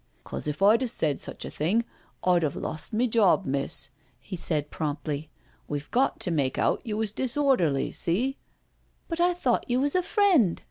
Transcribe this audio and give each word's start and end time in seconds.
"'Cause, 0.23 0.47
if 0.47 0.63
I'd 0.63 0.89
said 0.89 1.19
such 1.19 1.45
a 1.45 1.51
thing 1.51 1.85
I'd 2.23 2.43
'ave 2.43 2.59
lost 2.59 2.91
my 2.91 3.05
job, 3.05 3.45
miss," 3.45 3.91
he 4.19 4.35
said 4.35 4.71
promptly." 4.71 5.29
We've 5.69 5.91
got 5.91 6.19
to 6.21 6.31
make 6.31 6.57
out 6.57 6.81
you 6.83 6.97
was 6.97 7.11
disorderly, 7.11 7.91
see."" 7.91 8.37
But 9.09 9.19
I 9.19 9.35
thought 9.35 9.69
you 9.69 9.79
was 9.79 9.93
a 9.93 10.01
friend?" 10.01 10.59